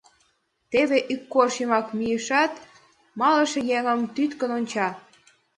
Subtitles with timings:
[0.71, 2.53] Теве ик кож йымак мийышат,
[3.19, 4.87] малыше еҥым тӱткын онча.